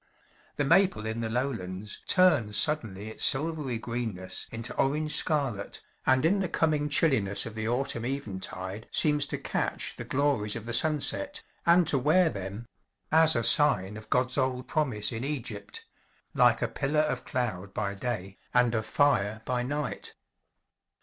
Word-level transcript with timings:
The 0.55 0.65
maple 0.65 1.05
in 1.05 1.19
the 1.19 1.29
lowlands 1.29 1.99
turns 2.07 2.57
suddenly 2.57 3.09
its 3.09 3.23
silvery 3.23 3.77
greenness 3.77 4.47
into 4.49 4.73
orange 4.75 5.13
scarlet, 5.15 5.79
and 6.07 6.25
in 6.25 6.39
the 6.39 6.49
coming 6.49 6.89
chilliness 6.89 7.45
of 7.45 7.53
the 7.53 7.67
autumn 7.67 8.05
eventide 8.05 8.87
seems 8.89 9.27
to 9.27 9.37
catch 9.37 9.95
the 9.97 10.03
glories 10.03 10.55
of 10.55 10.65
the 10.65 10.73
sunset, 10.73 11.43
and 11.67 11.87
to 11.87 11.99
wear 11.99 12.29
them 12.29 12.65
as 13.11 13.35
a 13.35 13.43
sign 13.43 13.95
of 13.95 14.09
God's 14.09 14.39
old 14.39 14.67
promise 14.67 15.11
in 15.11 15.23
Egypt 15.23 15.85
like 16.33 16.63
a 16.63 16.67
pillar 16.67 17.01
of 17.01 17.23
cloud 17.23 17.71
by 17.71 17.93
day, 17.93 18.37
and 18.55 18.73
of 18.73 18.87
fire 18.87 19.43
by 19.45 19.61
night. 19.61 20.15